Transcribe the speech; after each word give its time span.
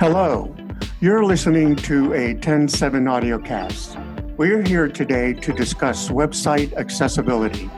Hello, 0.00 0.56
you're 1.02 1.26
listening 1.26 1.76
to 1.76 2.14
a 2.14 2.32
TEN7 2.34 3.02
audiocast. 3.04 4.34
We're 4.38 4.62
here 4.62 4.88
today 4.88 5.34
to 5.34 5.52
discuss 5.52 6.08
website 6.08 6.72
accessibility. 6.72 7.68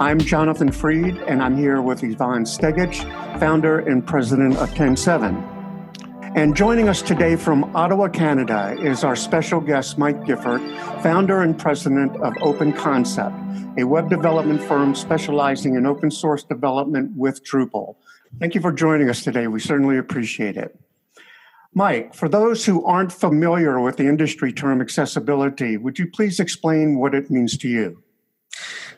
I'm 0.00 0.18
Jonathan 0.18 0.72
Freed, 0.72 1.18
and 1.28 1.40
I'm 1.40 1.56
here 1.56 1.80
with 1.80 2.02
Ivan 2.02 2.42
Stegic, 2.42 2.96
founder 3.38 3.78
and 3.78 4.04
president 4.04 4.56
of 4.56 4.68
TEN7. 4.70 6.34
And 6.34 6.56
joining 6.56 6.88
us 6.88 7.02
today 7.02 7.36
from 7.36 7.62
Ottawa, 7.76 8.08
Canada, 8.08 8.76
is 8.82 9.04
our 9.04 9.14
special 9.14 9.60
guest, 9.60 9.96
Mike 9.96 10.26
Gifford, 10.26 10.62
founder 11.04 11.42
and 11.42 11.56
president 11.56 12.16
of 12.16 12.34
Open 12.40 12.72
Concept, 12.72 13.36
a 13.78 13.84
web 13.84 14.10
development 14.10 14.60
firm 14.60 14.92
specializing 14.96 15.76
in 15.76 15.86
open 15.86 16.10
source 16.10 16.42
development 16.42 17.12
with 17.14 17.44
Drupal. 17.44 17.94
Thank 18.40 18.56
you 18.56 18.60
for 18.60 18.72
joining 18.72 19.08
us 19.08 19.22
today. 19.22 19.46
We 19.46 19.60
certainly 19.60 19.98
appreciate 19.98 20.56
it. 20.56 20.76
Mike, 21.72 22.14
for 22.14 22.28
those 22.28 22.66
who 22.66 22.84
aren't 22.84 23.12
familiar 23.12 23.78
with 23.80 23.96
the 23.96 24.08
industry 24.08 24.52
term 24.52 24.80
accessibility, 24.80 25.76
would 25.76 25.98
you 26.00 26.10
please 26.10 26.40
explain 26.40 26.98
what 26.98 27.14
it 27.14 27.30
means 27.30 27.56
to 27.58 27.68
you? 27.68 28.02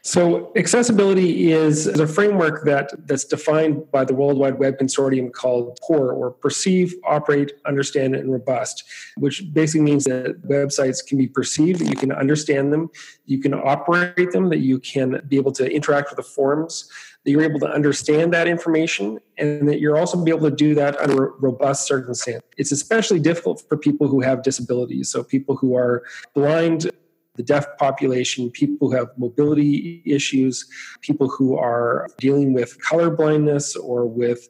So, 0.04 0.50
accessibility 0.56 1.52
is, 1.52 1.86
is, 1.86 2.00
a 2.00 2.08
framework 2.08 2.64
that, 2.64 2.90
that's 3.06 3.24
defined 3.24 3.88
by 3.92 4.04
the 4.04 4.12
World 4.12 4.36
Wide 4.36 4.58
Web 4.58 4.76
Consortium 4.78 5.32
called 5.32 5.78
POUR, 5.86 6.12
or 6.12 6.32
Perceive, 6.32 6.92
Operate, 7.06 7.52
Understand, 7.66 8.16
and 8.16 8.32
Robust, 8.32 8.82
which 9.16 9.44
basically 9.52 9.82
means 9.82 10.02
that 10.04 10.42
websites 10.48 11.06
can 11.06 11.18
be 11.18 11.28
perceived, 11.28 11.80
that 11.80 11.88
you 11.88 11.94
can 11.94 12.10
understand 12.10 12.72
them, 12.72 12.90
you 13.26 13.38
can 13.40 13.54
operate 13.54 14.32
them, 14.32 14.48
that 14.48 14.58
you 14.58 14.80
can 14.80 15.20
be 15.28 15.36
able 15.36 15.52
to 15.52 15.70
interact 15.70 16.10
with 16.10 16.16
the 16.16 16.24
forums, 16.24 16.90
that 17.24 17.30
you're 17.30 17.42
able 17.42 17.60
to 17.60 17.70
understand 17.70 18.32
that 18.34 18.48
information 18.48 19.20
and 19.38 19.68
that 19.68 19.78
you're 19.78 19.96
also 19.96 20.22
be 20.22 20.32
able 20.32 20.50
to 20.50 20.56
do 20.56 20.74
that 20.74 20.98
under 20.98 21.32
robust 21.38 21.86
circumstances. 21.86 22.42
It's 22.56 22.72
especially 22.72 23.20
difficult 23.20 23.62
for 23.68 23.76
people 23.76 24.08
who 24.08 24.20
have 24.20 24.42
disabilities, 24.42 25.10
so 25.10 25.22
people 25.22 25.56
who 25.56 25.76
are 25.76 26.02
blind, 26.34 26.90
the 27.34 27.42
deaf 27.42 27.66
population, 27.78 28.50
people 28.50 28.90
who 28.90 28.96
have 28.96 29.08
mobility 29.16 30.02
issues, 30.04 30.66
people 31.00 31.28
who 31.28 31.56
are 31.56 32.08
dealing 32.18 32.52
with 32.52 32.80
color 32.82 33.10
blindness 33.10 33.74
or 33.74 34.06
with 34.06 34.48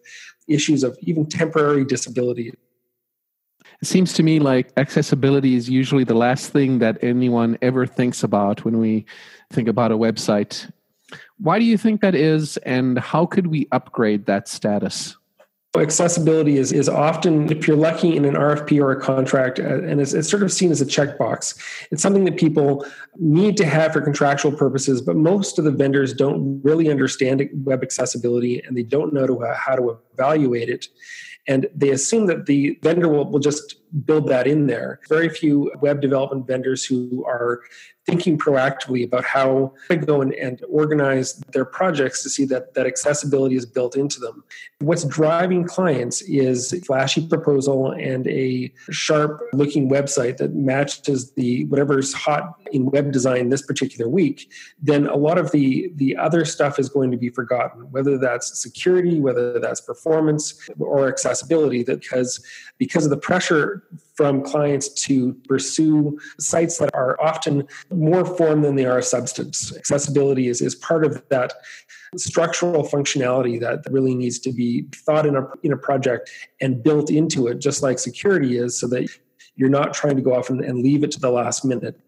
issues 0.49 0.83
of 0.83 0.97
even 1.01 1.27
temporary 1.27 1.85
disability. 1.85 2.53
It 3.81 3.87
seems 3.87 4.13
to 4.15 4.23
me 4.23 4.39
like 4.39 4.73
accessibility 4.77 5.55
is 5.55 5.69
usually 5.69 6.05
the 6.05 6.15
last 6.15 6.51
thing 6.51 6.79
that 6.81 6.99
anyone 7.03 7.59
ever 7.63 7.87
thinks 7.87 8.23
about 8.23 8.65
when 8.65 8.79
we 8.79 9.07
think 9.51 9.69
about 9.69 9.93
a 9.93 9.97
website 9.97 10.71
why 11.39 11.59
do 11.59 11.65
you 11.65 11.77
think 11.77 12.01
that 12.01 12.15
is, 12.15 12.57
and 12.59 12.99
how 12.99 13.27
could 13.27 13.49
we 13.49 13.67
upgrade 13.73 14.27
that 14.27 14.49
status? 14.49 15.17
Accessibility 15.75 16.59
is, 16.59 16.71
is 16.71 16.87
often, 16.87 17.51
if 17.51 17.67
you're 17.67 17.79
lucky 17.79 18.15
in 18.15 18.27
an 18.27 18.35
RFP 18.35 18.79
or 18.79 18.93
a 18.93 19.01
contract, 19.01 19.59
uh, 19.59 19.83
and 19.83 20.03
it's, 20.03 20.13
it's, 20.13 20.29
sort 20.29 20.43
of 20.43 20.53
seen 20.53 20.71
as 20.71 20.83
a 20.83 20.85
checkbox. 20.85 21.59
It's 21.91 22.03
something 22.03 22.27
that 22.27 22.37
people 22.37 22.85
need 23.17 23.57
to 23.57 23.65
have 23.65 23.95
for 23.95 24.03
contractual 24.03 24.53
purposes, 24.53 25.01
but 25.01 25.17
most 25.17 25.59
of 25.59 25.65
the 25.65 25.71
vendors 25.71 26.13
don't 26.13 26.61
really 26.63 26.91
understand 26.91 27.49
web 27.65 27.83
accessibility 27.83 28.63
and 28.63 28.77
they 28.77 28.83
don't 28.83 29.15
know 29.15 29.27
to, 29.27 29.45
uh, 29.45 29.57
how 29.57 29.75
to 29.75 29.99
evaluate 30.13 30.69
it. 30.69 30.89
And 31.47 31.67
they 31.75 31.89
assume 31.89 32.27
that 32.27 32.45
the 32.45 32.79
vendor 32.83 33.09
will, 33.09 33.31
will 33.31 33.41
just 33.41 33.77
build 34.05 34.29
that 34.29 34.47
in 34.47 34.67
there. 34.67 35.01
Very 35.09 35.29
few 35.29 35.73
web 35.81 36.01
development 36.01 36.47
vendors 36.47 36.85
who 36.85 37.25
are 37.27 37.61
thinking 38.05 38.37
proactively 38.37 39.05
about 39.05 39.25
how 39.25 39.73
to 39.89 39.97
go 39.97 40.21
and, 40.21 40.35
and 40.35 40.61
organize 40.69 41.35
their 41.53 41.65
projects 41.65 42.23
to 42.23 42.29
see 42.29 42.45
that 42.45 42.75
that 42.75 42.85
accessibility 42.87 43.55
is 43.55 43.65
built 43.65 43.97
into 43.97 44.19
them. 44.19 44.43
What's 44.81 45.05
driving 45.05 45.65
clients 45.65 46.21
is 46.23 46.75
flashy 46.85 47.29
proposal 47.29 47.93
and 47.93 48.27
a 48.27 48.73
sharp 48.91 49.41
looking 49.53 49.89
website 49.89 50.39
that 50.39 50.55
matches 50.55 51.33
the 51.35 51.65
whatever's 51.67 52.13
hot 52.13 52.55
in 52.73 52.87
web 52.87 53.13
design 53.13 53.51
this 53.51 53.63
particular 53.63 54.11
week, 54.11 54.51
then 54.81 55.07
a 55.07 55.17
lot 55.17 55.39
of 55.39 55.53
the 55.53 55.93
the 55.97 56.17
other 56.17 56.45
stuff 56.45 56.79
is 56.79 56.89
going 56.89 57.11
to 57.11 57.17
be 57.17 57.29
forgotten, 57.29 57.83
whether 57.93 58.19
that's 58.19 58.61
security, 58.61 59.21
whether 59.21 59.61
that's 59.61 59.81
performance 59.81 60.69
or 60.81 61.09
accessibility, 61.09 61.85
because 61.85 62.45
because 62.79 63.05
of 63.05 63.11
the 63.11 63.17
pressure 63.17 63.82
from 64.15 64.43
clients 64.43 64.89
to 64.89 65.35
pursue 65.49 66.19
sites 66.39 66.79
that 66.79 66.95
are 66.95 67.21
often 67.21 67.67
more 67.91 68.25
form 68.25 68.63
than 68.63 68.77
they 68.77 68.85
are 68.85 69.03
substance. 69.03 69.77
Accessibility 69.77 70.49
is, 70.49 70.61
is 70.61 70.75
part 70.75 71.05
of 71.05 71.27
that 71.29 71.53
structural 72.17 72.85
functionality 72.85 73.59
that 73.61 73.85
really 73.91 74.15
needs 74.15 74.39
to 74.39 74.53
be 74.53 74.87
thought 74.95 75.27
in 75.27 75.37
a, 75.37 75.47
in 75.63 75.73
a 75.73 75.77
project 75.77 76.31
and 76.61 76.83
built 76.83 77.11
into 77.11 77.49
it, 77.49 77.59
just 77.59 77.83
like 77.83 77.99
security 77.99 78.59
is, 78.59 78.79
so 78.79 78.87
that 78.87 79.09
you're 79.57 79.69
not 79.69 79.95
trying 79.95 80.17
to 80.17 80.23
go 80.23 80.35
off 80.35 80.51
and, 80.51 80.63
and 80.63 80.83
leave 80.83 81.05
it 81.05 81.11
to 81.13 81.21
the 81.21 81.31
last 81.31 81.65
minute. 81.65 81.99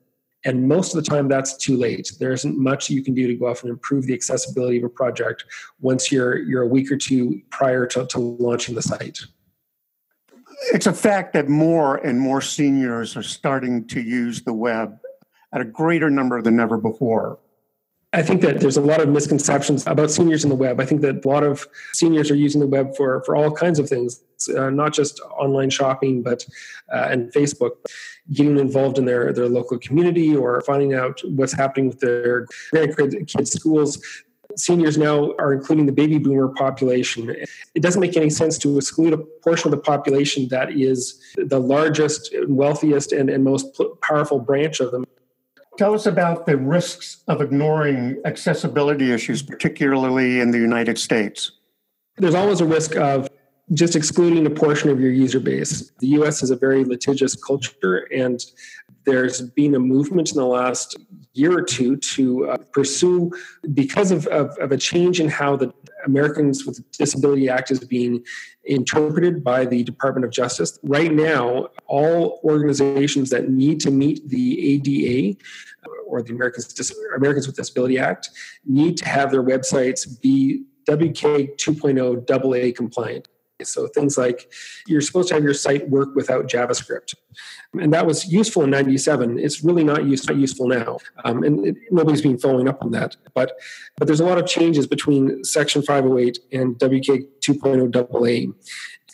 And 0.46 0.68
most 0.68 0.94
of 0.94 1.02
the 1.02 1.08
time, 1.08 1.26
that's 1.26 1.56
too 1.56 1.76
late. 1.76 2.12
There 2.20 2.32
isn't 2.32 2.58
much 2.58 2.90
you 2.90 3.02
can 3.02 3.14
do 3.14 3.26
to 3.26 3.34
go 3.34 3.46
off 3.46 3.62
and 3.62 3.70
improve 3.70 4.06
the 4.06 4.12
accessibility 4.12 4.76
of 4.76 4.84
a 4.84 4.90
project 4.90 5.44
once 5.80 6.12
you're 6.12 6.36
you're 6.36 6.62
a 6.62 6.66
week 6.66 6.92
or 6.92 6.98
two 6.98 7.40
prior 7.48 7.86
to, 7.86 8.06
to 8.06 8.18
launching 8.18 8.74
the 8.74 8.82
site 8.82 9.20
it's 10.72 10.86
a 10.86 10.92
fact 10.92 11.32
that 11.34 11.48
more 11.48 11.96
and 11.96 12.18
more 12.18 12.40
seniors 12.40 13.16
are 13.16 13.22
starting 13.22 13.86
to 13.88 14.00
use 14.00 14.42
the 14.42 14.52
web 14.52 14.98
at 15.52 15.60
a 15.60 15.64
greater 15.64 16.10
number 16.10 16.42
than 16.42 16.58
ever 16.60 16.78
before. 16.78 17.38
I 18.12 18.22
think 18.22 18.42
that 18.42 18.60
there's 18.60 18.76
a 18.76 18.80
lot 18.80 19.00
of 19.00 19.08
misconceptions 19.08 19.84
about 19.88 20.10
seniors 20.10 20.44
in 20.44 20.50
the 20.50 20.56
web. 20.56 20.80
I 20.80 20.84
think 20.84 21.00
that 21.00 21.24
a 21.24 21.28
lot 21.28 21.42
of 21.42 21.66
seniors 21.92 22.30
are 22.30 22.36
using 22.36 22.60
the 22.60 22.66
web 22.66 22.96
for, 22.96 23.24
for 23.24 23.34
all 23.34 23.50
kinds 23.50 23.80
of 23.80 23.88
things, 23.88 24.22
uh, 24.56 24.70
not 24.70 24.92
just 24.92 25.20
online 25.20 25.68
shopping, 25.68 26.22
but 26.22 26.46
uh, 26.92 27.08
and 27.10 27.32
Facebook, 27.32 27.72
getting 28.32 28.56
involved 28.58 28.98
in 28.98 29.04
their, 29.04 29.32
their 29.32 29.48
local 29.48 29.78
community 29.80 30.34
or 30.34 30.60
finding 30.60 30.94
out 30.94 31.20
what's 31.24 31.52
happening 31.52 31.88
with 31.88 31.98
their 31.98 32.46
grandkids' 32.72 33.48
schools 33.48 34.00
seniors 34.56 34.98
now 34.98 35.32
are 35.38 35.52
including 35.52 35.86
the 35.86 35.92
baby 35.92 36.18
boomer 36.18 36.48
population. 36.48 37.30
It 37.74 37.82
doesn't 37.82 38.00
make 38.00 38.16
any 38.16 38.30
sense 38.30 38.58
to 38.58 38.76
exclude 38.76 39.12
a 39.12 39.18
portion 39.18 39.68
of 39.68 39.70
the 39.72 39.82
population 39.82 40.48
that 40.48 40.72
is 40.72 41.20
the 41.36 41.58
largest, 41.58 42.34
wealthiest, 42.48 43.12
and, 43.12 43.30
and 43.30 43.44
most 43.44 43.80
powerful 44.02 44.38
branch 44.38 44.80
of 44.80 44.90
them. 44.90 45.04
Tell 45.76 45.94
us 45.94 46.06
about 46.06 46.46
the 46.46 46.56
risks 46.56 47.24
of 47.26 47.40
ignoring 47.40 48.20
accessibility 48.24 49.10
issues, 49.10 49.42
particularly 49.42 50.40
in 50.40 50.52
the 50.52 50.58
United 50.58 50.98
States. 50.98 51.52
There's 52.16 52.34
always 52.34 52.60
a 52.60 52.64
risk 52.64 52.94
of 52.94 53.28
just 53.72 53.96
excluding 53.96 54.46
a 54.46 54.50
portion 54.50 54.90
of 54.90 55.00
your 55.00 55.10
user 55.10 55.40
base. 55.40 55.90
The 56.00 56.08
US 56.08 56.42
is 56.42 56.50
a 56.50 56.56
very 56.56 56.84
litigious 56.84 57.34
culture, 57.34 58.06
and 58.12 58.44
there's 59.04 59.40
been 59.40 59.74
a 59.74 59.78
movement 59.78 60.30
in 60.30 60.36
the 60.36 60.46
last 60.46 60.96
year 61.32 61.58
or 61.58 61.62
two 61.62 61.96
to 61.96 62.48
uh, 62.50 62.56
pursue, 62.72 63.30
because 63.72 64.10
of, 64.10 64.26
of, 64.28 64.56
of, 64.58 64.70
a 64.70 64.76
change 64.76 65.20
in 65.20 65.28
how 65.28 65.56
the 65.56 65.72
Americans 66.06 66.64
with 66.64 66.80
Disability 66.92 67.48
Act 67.48 67.70
is 67.70 67.80
being 67.80 68.24
interpreted 68.64 69.42
by 69.42 69.64
the 69.66 69.82
Department 69.82 70.24
of 70.24 70.30
Justice. 70.30 70.78
Right 70.84 71.12
now, 71.12 71.68
all 71.86 72.40
organizations 72.44 73.30
that 73.30 73.50
need 73.50 73.80
to 73.80 73.90
meet 73.90 74.28
the 74.28 74.74
ADA 74.74 75.38
uh, 75.84 75.88
or 76.06 76.22
the 76.22 76.32
Americans, 76.32 76.92
Americans 77.16 77.46
with 77.46 77.56
Disability 77.56 77.98
Act 77.98 78.30
need 78.64 78.96
to 78.98 79.08
have 79.08 79.32
their 79.32 79.42
websites 79.42 80.20
be 80.20 80.64
WCAG 80.88 81.56
2.0 81.56 82.70
AA 82.70 82.74
compliant. 82.74 83.28
So 83.62 83.86
things 83.86 84.18
like 84.18 84.52
you're 84.88 85.00
supposed 85.00 85.28
to 85.28 85.34
have 85.34 85.44
your 85.44 85.54
site 85.54 85.88
work 85.88 86.14
without 86.16 86.48
JavaScript, 86.48 87.14
and 87.74 87.92
that 87.94 88.04
was 88.04 88.26
useful 88.32 88.64
in 88.64 88.70
'97. 88.70 89.38
It's 89.38 89.62
really 89.62 89.84
not, 89.84 90.04
use, 90.04 90.26
not 90.26 90.36
useful 90.36 90.66
now, 90.66 90.98
um, 91.24 91.44
and 91.44 91.66
it, 91.68 91.76
nobody's 91.92 92.22
been 92.22 92.36
following 92.36 92.68
up 92.68 92.82
on 92.82 92.90
that. 92.90 93.16
But 93.32 93.52
but 93.96 94.06
there's 94.06 94.18
a 94.18 94.24
lot 94.24 94.38
of 94.38 94.46
changes 94.46 94.88
between 94.88 95.44
Section 95.44 95.82
508 95.82 96.38
and 96.52 96.76
WCAG 96.78 97.28
2.0 97.40 97.94
AA. 97.96 98.52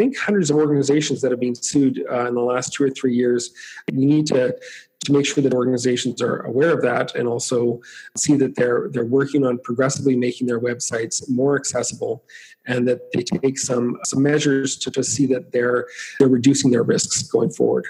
Think 0.01 0.17
hundreds 0.17 0.49
of 0.49 0.57
organizations 0.57 1.21
that 1.21 1.31
have 1.31 1.41
been 1.41 1.55
sued 1.55 2.03
uh, 2.11 2.27
in 2.27 2.35
the 2.35 2.41
last 2.41 2.73
two 2.73 2.85
or 2.85 2.89
three 2.89 3.15
years. 3.15 3.51
You 3.93 4.07
need 4.07 4.27
to 4.29 4.57
to 5.05 5.13
make 5.13 5.27
sure 5.27 5.43
that 5.43 5.53
organizations 5.53 6.23
are 6.23 6.41
aware 6.47 6.73
of 6.73 6.81
that 6.81 7.15
and 7.15 7.29
also 7.29 7.83
see 8.17 8.35
that 8.37 8.57
they're 8.57 8.89
they're 8.93 9.05
working 9.05 9.45
on 9.45 9.59
progressively 9.59 10.17
making 10.17 10.47
their 10.47 10.59
websites 10.59 11.29
more 11.29 11.55
accessible 11.55 12.25
and 12.67 12.89
that 12.89 13.13
they 13.13 13.23
take 13.23 13.59
some 13.59 13.99
some 14.07 14.23
measures 14.23 14.79
to, 14.79 14.91
to 14.91 15.05
see 15.05 15.27
that 15.27 15.53
they're 15.53 15.87
they're 16.19 16.29
reducing 16.29 16.71
their 16.71 16.83
risks 16.83 17.23
going 17.25 17.51
forward. 17.51 17.87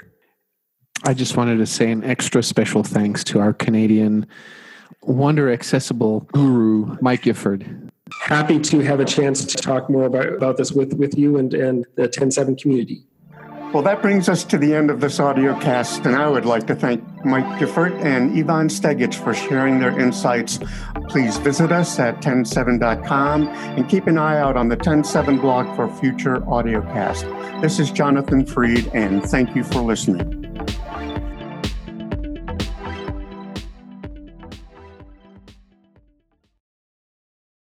I 1.05 1.15
just 1.15 1.37
wanted 1.37 1.59
to 1.59 1.67
say 1.67 1.93
an 1.93 2.03
extra 2.03 2.43
special 2.43 2.83
thanks 2.83 3.23
to 3.23 3.39
our 3.39 3.53
Canadian 3.53 4.27
Wonder 5.03 5.49
Accessible 5.53 6.27
guru, 6.33 6.97
Mike 7.01 7.23
Gifford. 7.23 7.93
Happy 8.19 8.59
to 8.59 8.81
have 8.81 9.01
a 9.01 9.05
chance 9.05 9.45
to 9.45 9.57
talk 9.57 9.89
more 9.89 10.05
about, 10.05 10.33
about 10.33 10.57
this 10.57 10.73
with, 10.73 10.95
with 10.95 11.17
you 11.17 11.39
and, 11.39 11.55
and 11.55 11.87
the 11.97 12.09
TEN7 12.09 12.61
community. 12.61 13.05
Well, 13.73 13.85
that 13.85 14.03
brings 14.03 14.29
us 14.29 14.43
to 14.45 14.59
the 14.59 14.75
end 14.75 14.91
of 14.91 15.01
this 15.01 15.21
audio 15.21 15.57
cast, 15.61 16.05
and 16.05 16.17
I 16.17 16.29
would 16.29 16.45
like 16.45 16.67
to 16.67 16.75
thank 16.75 17.05
Mike 17.25 17.61
Gifford 17.61 17.93
and 17.93 18.37
Ivan 18.37 18.67
Stegic 18.67 19.15
for 19.15 19.33
sharing 19.33 19.79
their 19.79 19.97
insights. 19.97 20.59
Please 21.09 21.37
visit 21.39 21.71
us 21.71 22.01
at 22.01 22.21
TEN7.com 22.21 23.47
and 23.47 23.89
keep 23.89 24.09
an 24.09 24.19
eye 24.19 24.41
out 24.41 24.57
on 24.57 24.69
the 24.69 24.77
TEN7 24.77 25.41
blog 25.41 25.77
for 25.77 25.89
future 26.01 26.45
audio 26.51 26.83
cast. 26.83 27.25
This 27.63 27.79
is 27.79 27.93
Jonathan 27.93 28.45
Freed, 28.45 28.91
and 28.93 29.23
thank 29.23 29.55
you 29.55 29.63
for 29.63 29.83
listening. 29.83 30.40